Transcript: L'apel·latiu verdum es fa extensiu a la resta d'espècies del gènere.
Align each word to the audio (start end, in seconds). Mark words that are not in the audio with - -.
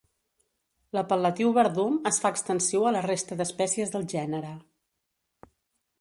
L'apel·latiu 0.97 1.51
verdum 1.57 1.99
es 2.11 2.19
fa 2.25 2.33
extensiu 2.35 2.87
a 2.87 2.95
la 2.97 3.03
resta 3.09 3.39
d'espècies 3.43 3.95
del 3.97 4.09
gènere. 4.19 4.55